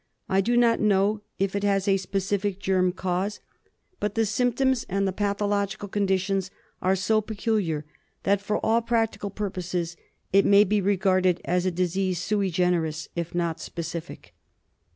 I 0.27 0.41
do 0.41 0.57
not 0.57 0.79
know 0.79 1.21
if 1.37 1.55
it 1.55 1.61
has 1.63 1.87
a 1.87 1.95
specific 1.97 2.57
germ 2.57 2.91
cause, 2.91 3.39
but 3.99 4.15
the 4.15 4.25
symptoms 4.25 4.83
and 4.89 5.07
the 5.07 5.13
pathological 5.13 5.87
206 5.87 6.25
TREATMENT 6.47 6.47
OF 6.47 6.47
conditions 6.47 6.59
are 6.81 6.95
so 6.95 7.21
peculiar, 7.21 7.85
that 8.23 8.41
for 8.41 8.57
all 8.65 8.81
practical 8.81 9.29
pur 9.29 9.51
poses 9.51 9.95
it 10.33 10.43
may 10.43 10.63
be 10.63 10.81
regarded 10.81 11.39
as 11.45 11.67
a 11.67 11.71
disease 11.71 12.17
sui 12.17 12.49
generis 12.49 13.09
if 13.15 13.35
not 13.35 13.59
specific. 13.59 14.33